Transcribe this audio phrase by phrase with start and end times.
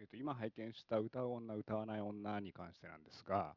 [0.00, 3.54] えー、と今拝見した歌う女歌わない女に関してなんですが、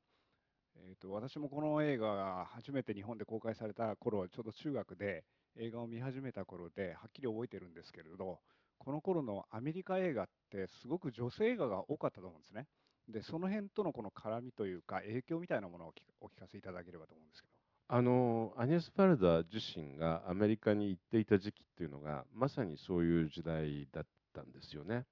[0.76, 5.24] えー、と私もこの映画が初めて日本で公開された頃はちょうど中学で
[5.58, 8.40] 映画を見始めた頃ではっきり覚えてるんですけれど
[8.78, 12.68] この頃のアメリカ映画ってすごく女性映画が多かったと思うんですね
[13.08, 17.54] でその辺とのこの絡みというか影響みたいなものをお聞かせいただければと思うんですけど
[17.88, 25.06] あのアニエス・パルダ自身がアメリカに行っていた時期っていうのがまさにそういう時代だったんですよね。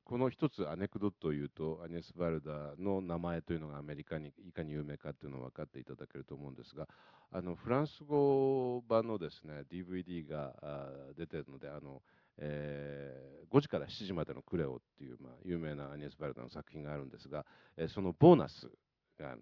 [0.05, 6.87] ー、この一つアネクドットを言うとアニエス・バルダの名前というのがアメリカにいかに有名かというのを分かっていただけると思うんですが
[7.31, 10.53] あのフランス語版のですね DVD が
[11.17, 12.03] 出てるのであの、
[12.37, 17.45] えー、5時から7時までのクレオっていう、まあ、有名なアニエス・バルダの作品があるんですが、
[17.77, 18.67] えー、そのボーナス
[19.19, 19.35] が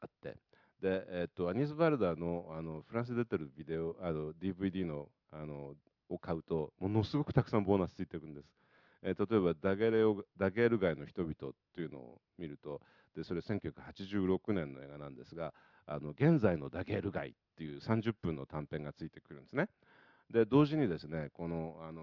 [0.00, 0.36] あって
[0.80, 5.74] で、えーと、アニス・バルダーのあのフランスで出てるビデオあの DVD のあの
[6.08, 8.46] を買うとものすごくたくさんボーナスついてくるんです、
[9.02, 11.34] えー、例えばダゲレオダゲール街の人々
[11.74, 12.80] というのを見ると
[13.14, 15.52] でそれ1986年の映画なんですが
[15.86, 19.68] あの現在のダゲール街っていう30分の短編がついてくるんですね。
[20.30, 22.02] で同時にですねこのあの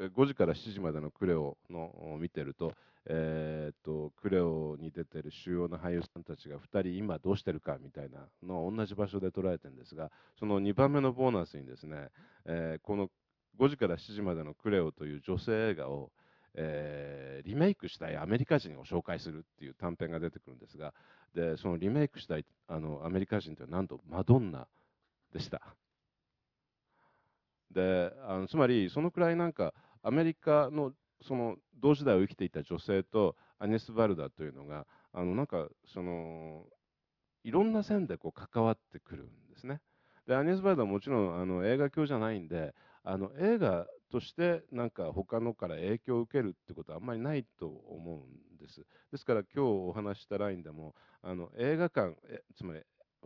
[0.00, 2.74] 5時から7時までのクレオのを見てると,、
[3.06, 12.08] えー、とクレオに出てる主要な俳優さんたちが2人今どうしてるかみたいなのを同じ場所で捉えてるんですがその2番目のボーナスにですね、
[12.44, 13.08] えー、この
[13.58, 16.10] 5時から7時までのクレオという女性映画を、
[16.54, 20.92] えー、リメイクしたいアメリカ人を紹介するっていう短編が出てくるんですが
[21.34, 24.66] でそのリメイクしたいあのアメリカ人というのはなんとマドンナ
[25.32, 25.62] でした。
[27.72, 36.64] であのつまりそのくらいなんかアメリカのその同時代を生きていた女性とアニス・バルダというのがあのなんかその
[37.44, 39.80] いろんな線でこう関わってくるんですね。
[40.26, 48.86] でアニス・バルダはもちろんあの映画教じゃないんであの映画としてなんか他のから影響を受けるってことはあんまりないと思うんです。
[49.10, 52.16] ですから今日お話したラインでもあの映画館
[52.56, 52.82] つまり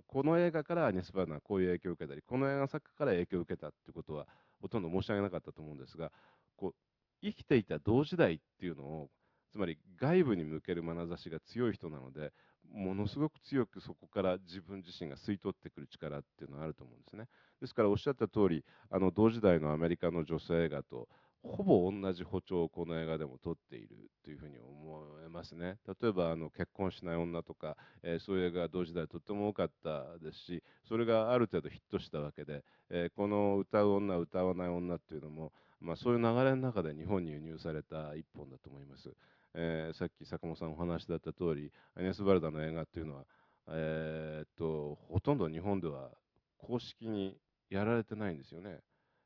[0.06, 4.26] この映画からアニス・バーナーはこういう影響を受けたりこの映画作家から影響を受けたってことは
[4.60, 6.10] ほとんど申し上げなかったと思うんですが
[6.56, 6.74] こう
[7.22, 9.10] 生きていた同時代っていうのを
[9.50, 12.32] つまり外部に向ける眼差しが強い人なので
[12.72, 17.28] ものすごく強くそこから自分自身が吸い取ってくる力っていうのはあると思うんですね。
[17.60, 21.08] ですからおっしゃった通りあの同時代のアメリカの女性映画と
[21.44, 25.76] ほぼ同じ歩調をこの映画でも撮っているというふうに思えますね。
[26.00, 35.52] 例えばあの結婚しない女とか、えー、そういう映画が同時代とっても多かったですしそれがある程度ヒットしたわけで、えー、この歌う女歌わない女っていうのも、
[35.84, 39.10] まあ、そういう流れの中で日本に輸入された一本だと思います、
[39.52, 43.24] えー、さっき坂本さんお話だった通りアニエス・バルダの映画っていうのは、
[43.68, 46.10] えー、っとほとんど日本では
[46.56, 47.36] 公式に
[47.68, 48.80] やられてないんですよね。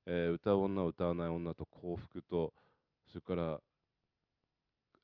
[0.07, 2.53] えー、歌う女歌わない女と幸福と
[3.13, 3.61] それから、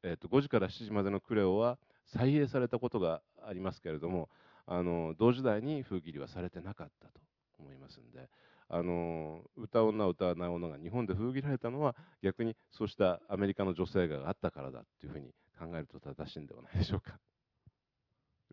[0.02, 4.28] えー、と5時から7時までのクレオは再映されたことがありますけれども
[4.66, 7.20] あの同時代に封切りはされてなかったと
[7.58, 8.28] 思いますんで。
[8.74, 17.10] あの歌う女歌わない女が日本で封切られたのは逆にそうしたアメリカの女性画があったからだというふうに考えると正しいんではないでしょうか。
[17.10, 17.16] よ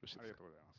[0.04, 0.72] ろしいですかありがとうございます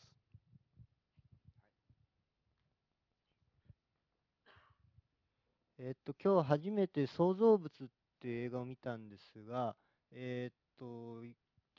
[5.80, 7.88] えっと、今日初めて創造物っ
[8.20, 9.74] ていう映画を見たんですが、
[10.12, 11.20] えっと、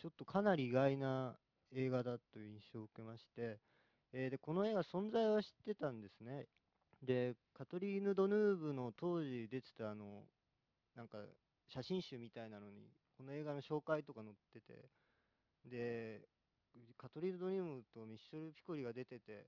[0.02, 1.38] ちょっとかなり意外な
[1.74, 3.60] 映画だという印象を受けまして、
[4.12, 6.48] えー、でこの映画存在は知ってたんですね。
[7.04, 10.24] で、カトリーヌ・ドヌーブの当時出てたあの、
[10.96, 11.18] なんか
[11.68, 14.90] 写真集みたいなのに、この映画の紹介とか載ってて、
[15.66, 16.22] で、
[16.98, 19.48] カトリーヌ・ドヌーブとミッシェル・ピコリが出てて、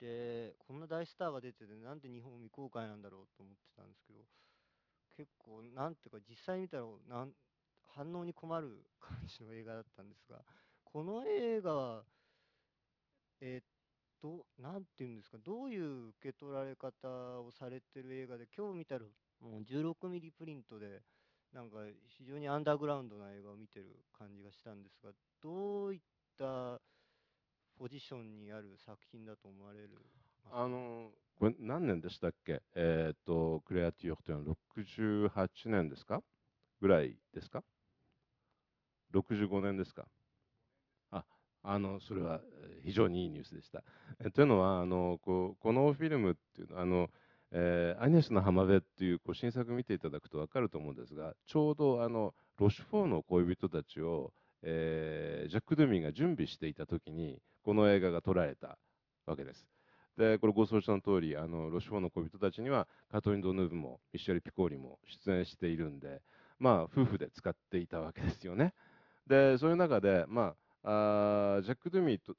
[0.00, 4.20] でこんな大スターが出ててなんで日本未公開なんだろうと思ってたんですけど
[5.16, 7.32] 結構なんていうか実際見たらなん
[7.86, 10.44] 反応に困る 感じの映画だったんですが
[10.84, 12.04] この映画は
[13.40, 13.64] えー、っ
[14.26, 17.08] と何て言うんですかどういう受け取られ方
[17.40, 19.02] をされてる映画で今日見たら
[19.40, 21.02] もう16ミリプリントで
[21.52, 21.76] なんか
[22.18, 23.86] 非常にアンダーグラウンドな映画を見てる
[24.18, 25.10] 感じがしたんですが
[25.40, 26.00] どういっ
[26.38, 26.80] た
[27.78, 29.90] ポジションにある作品だと思われる
[30.50, 36.22] あのこれ何年でしたっけ、えっ、ー、とクレアティオというのは68年ですか？
[36.80, 37.62] ぐらいですか
[39.12, 40.06] ？65年ですか？
[41.66, 42.40] あのそれは
[42.84, 43.82] 非常にいいニュースでした。
[44.20, 47.10] え というのはあのここのフィルムっていうのはあの、
[47.50, 54.32] えー、アニエスの浜辺っていうこう新作見ていただくと分かると思うんですがちょうどあのロシュフォーの恋人たちを
[54.62, 58.78] えー、ジャック・ドゥミーが準備していた時にこの映画が撮られた
[59.26, 59.64] わけです
[60.16, 66.20] でこれご承知の通りあのロシュフォーの恋人たちにはカトリン・ドヌーブもミシェル・ピコーリも出演しているんで
[66.58, 68.72] まあ夫婦で使っていたわけですよね。
[69.26, 70.56] でそういう中で、まあ、
[70.88, 72.36] あジャック・ドゥミーと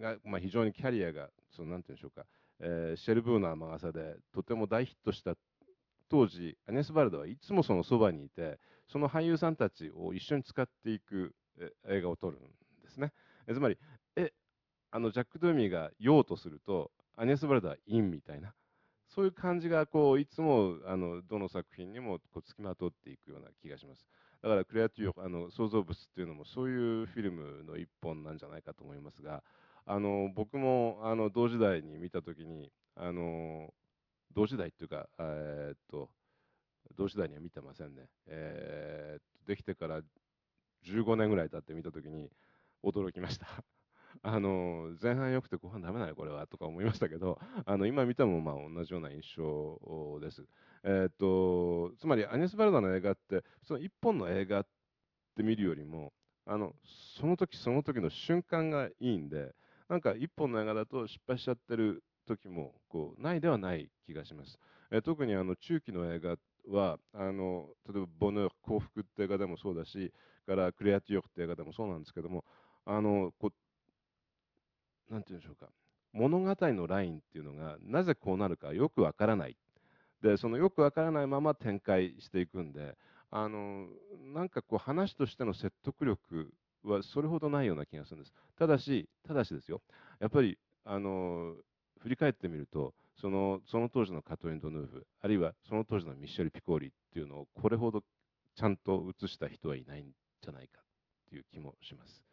[0.00, 2.26] が、まあ、非常にキャリアがそのなんていうんでしょうか、
[2.60, 5.34] えー、シェルブーナー魔傘でとても大ヒットした
[6.10, 8.58] 当時アネス・バルドはいつもそのそばにいて
[8.88, 11.34] その俳優さんたちを一緒に使っていく
[11.88, 12.40] 映画を撮るん
[12.82, 13.12] ですね
[13.46, 13.54] え。
[13.54, 13.78] つまり
[14.16, 14.32] え
[14.90, 18.54] あのジャック・ドゥミーが用とするとアネス・バルドはインみたいな
[19.08, 24.06] そういう感じがこういつもあのどの作品にもこう付きまとっていくような気がします。
[24.42, 29.42] だからクレアというあの創造物っていうのもそういうフィルムの一本なんじゃないかと思いますが
[29.84, 33.72] あの僕もあの同時代に見たときにあの
[34.34, 36.10] 同時代っていうか、えー、っと
[36.96, 40.00] 同時代には見てませんね、えー、っとできてから
[40.86, 42.30] 15年ぐらい経って見たときに
[42.84, 43.46] 驚きました。
[44.22, 50.44] あの前半良くて後半ダメだよこれはとか思いましたけどあの今見てもまあ同じような印象です。
[50.84, 54.66] えー、っとつまりアニス・バルダの映画ってその一本の映画っ
[55.36, 56.12] て見るよりも
[56.46, 56.74] あの
[57.18, 59.54] その時その時の瞬間がいいんで
[59.88, 64.58] なんか一本の映画だと失敗しちゃってる時もこうないではない気がします。
[64.90, 66.36] えー、特にあの中期の映画
[66.68, 70.12] はあの例えば「ボヌー幸福」って映画でもそうだし
[70.46, 72.44] から「クレアティオフ」って映画でもそうなんですけども
[72.84, 73.52] あのこう
[75.10, 75.70] 何て言うんでしょうか。
[76.12, 79.56] 物語のラインっていうのがなぜこうなるかよくわからない。
[80.22, 82.96] でそのよくわからないまま展開していくんで
[83.30, 83.86] あの
[84.34, 86.52] なんかこう話としての説得力
[86.82, 88.32] はそれほどないような気がするんです。
[88.58, 89.80] ただしただしですよ。
[90.20, 91.54] やっぱりあの
[92.00, 98.02] 振り返ってみるとそのその当時のカトリン・ドヌーフあるいはその当時のミッシェル・ピコーリっていうのをこれほど
[98.54, 100.06] ちゃんと映した人はいないん
[100.40, 102.27] じゃないかっていう気もします。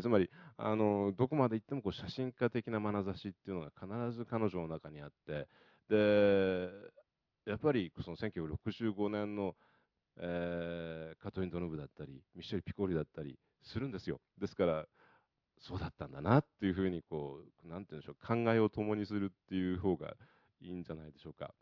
[0.00, 5.46] つまりあのどこまで行ってもこう写真家的な眼差しっていうのが必ず彼女の中にあって
[5.88, 6.70] で
[7.46, 9.54] やっぱりその1965年の、
[10.16, 14.20] えー、カトリン・ドノブだったりミシェル・ピコリだったりするんですよ。
[14.38, 14.86] ですから
[15.58, 20.14] そうだったんだなっていうふうにこうなんて言うんでしょう考えを共にするっていう方が
[20.60, 21.54] いいんじゃないでしょうか。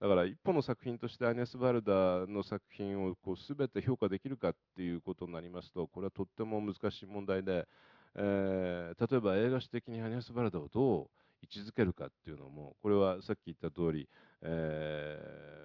[0.00, 7.66] だから一本の作品としてアニェス・バルダの作品をこう全て評価できるかっていうことになりますとこれはとっても難しい問題で、
[8.14, 11.06] えー、例えば映画史的にアニェス・バルダをどう
[11.42, 14.08] 位置づけるかっていうのもこれはさっき言った通り、
[14.42, 15.18] え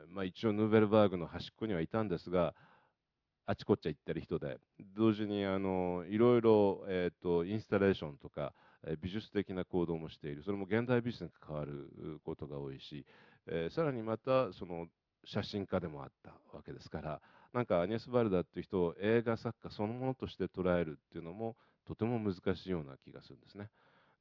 [0.10, 2.54] ーまあ、一応ヌーベルバーグの端っこにはいたんですが
[3.45, 4.60] あちこち行ってる人で
[4.95, 8.54] 同時にあのいろいろ、えーと、インスタレーションとか
[9.01, 10.42] 美術的な行動もしている。
[10.44, 13.06] それも現代美術に関わることが多いし
[13.48, 14.88] えー、さらにまたその
[15.26, 17.22] 写真家でもあったわけですから
[17.54, 21.56] なんかアニエス・バルダっていう人を映画作家そのものとして捉えるっていうのも
[21.86, 23.70] とても難しいような気がするんですね。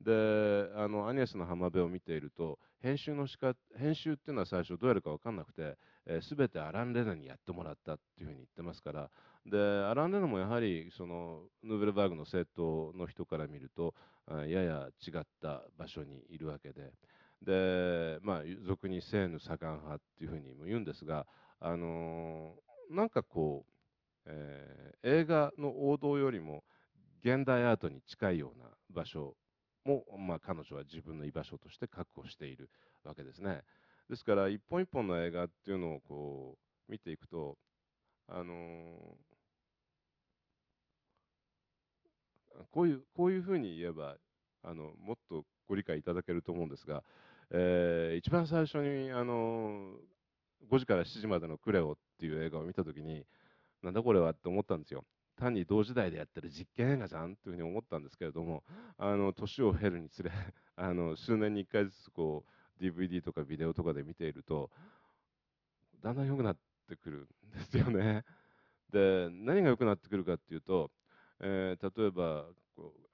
[0.00, 5.76] であのアニエスの浜辺を見ていると編集のしか編集っていうのは最初どうやるか分かんなくて、
[6.06, 9.10] えー、全てアラン・レナにやってもらったっていうふうに言ってますから
[9.44, 13.94] でアラン・レナもやはりそのヌーベルバーグの政党の人から見ると
[14.48, 16.92] やや違った場所にいるわけで。
[17.42, 21.26] で、まあ、俗に聖の左岸派っていうふうにも言うんですが、
[21.58, 23.70] あのー、なんかこう、
[24.26, 26.64] えー、映画の王道よりも
[27.22, 29.36] 現代アートに近いような場所
[29.84, 32.70] も、まあ、彼女は自分の居場所として確保している
[33.04, 33.62] わけですね。
[34.08, 37.56] ですから一本一本の映画っていうのをこう見ていくと、
[38.28, 38.56] あのー、
[42.70, 44.16] こういうこういうふうに言えば
[44.62, 47.02] あのもっとご理解いただけると思うんですが、
[47.52, 49.94] えー、一番最初にあの
[50.70, 53.24] 5時から7時までのクレオっていう映画を見た時に
[53.82, 55.04] なんだこれはって思ったんですよ。
[55.36, 58.62] 単に同時代でやってる実験映画じゃんというふうに思ったんですけれども
[58.98, 60.30] あの年を経るにつれ
[60.76, 62.44] あの数年に1回ずつこ
[62.78, 64.70] う DVD とかビデオとかで見ていると
[66.02, 68.24] だんだん良くなってくるんですよね。
[68.90, 70.90] で何が良くなってくるかっていうと、
[71.40, 72.46] えー、例えば、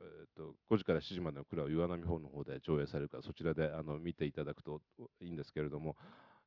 [0.00, 4.80] えーと、5時から7時までの蔵は岩波方の方で上映されるからそちらであの見ていただくと
[5.20, 5.96] いいんですけれども、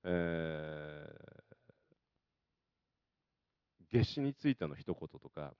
[0.04, 5.54] えー、夏至についての一言とか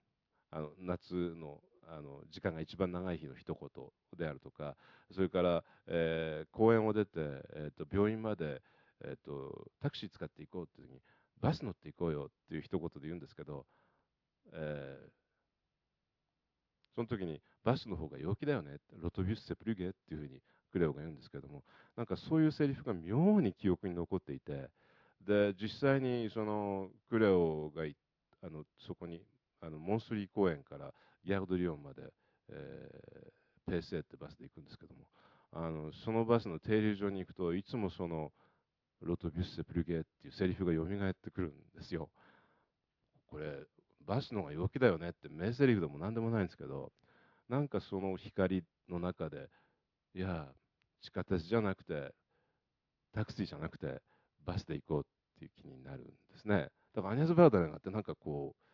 [0.52, 1.60] あの夏の
[1.92, 3.70] あの時間が一番長い日の一言
[4.16, 4.76] であるとか
[5.12, 8.62] それから、えー、公園を出て、えーと、病院まで、
[9.04, 11.02] えーと、タクシー使っていこうっていう時に
[11.42, 13.66] バス乗っていこうよっていう一言で言うんですけど、
[14.54, 15.10] えー、
[16.94, 21.64] その時にバスの方が陽気だよねってロトビュッセプリュゲっていうふうにクレオが言うんですけども
[21.98, 24.70] なんかそういうセリフが妙に記憶に残っていて
[25.26, 27.84] で実際にそのクレオが
[28.42, 29.22] あのそこに
[29.62, 30.92] あのモンスリー公園から
[31.26, 32.04] ギャルドリオンまで、
[32.50, 35.02] えー、ペースエってバスで行くんですけども
[35.52, 38.32] あのそのバスの停留所に行くといつもその
[39.02, 42.10] ロトビュッセ・プルゲーっていうセリフが蘇ってくるんですよ。
[43.28, 43.64] これ
[44.06, 46.92] バスの方が陽気だよねって名セリフでも何でもないんですけど
[47.50, 49.50] なんかその光の中で
[50.14, 50.48] いや
[51.02, 52.14] 地下鉄じゃなくて
[53.14, 54.02] タクシーじゃなくて
[54.46, 55.04] バスで行こうっ
[55.40, 56.70] ていう気になるんですね。
[56.96, 58.70] だからアニャズ・バーダーがってなんかこう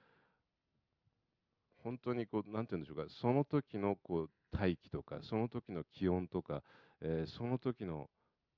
[1.84, 6.64] 本当にこうなんて言うんでしょうかその時のこう大気とかその時の気温とか、
[7.02, 8.10] えー、その時の、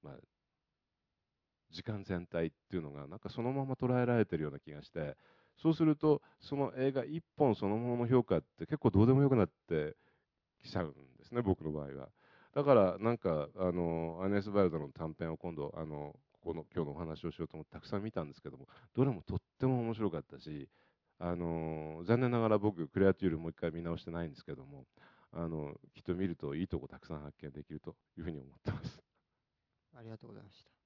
[0.01, 0.13] まあ、
[1.71, 5.17] 時間全体っていうのがなんかそのまま捉えられてるような気がして
[5.61, 9.95] そうするとその映画一本そのものの評価って結構どうでもよくなって
[10.63, 12.09] きちゃうんですね僕の場合は。
[12.53, 20.67] だからなんかあのアネス・バイルドの短編を今度あのここの今日のお話をしようと思ってたくさん見たんですけどもどれもとっても面白かったし
[21.19, 24.85] あの残念ながら僕クレアテュールもう一回見直してないんですけども
[25.33, 28.99] あのきっと見るといいとこたくさん発見できるというふうに思ってます。
[29.95, 30.76] ありがとうございました。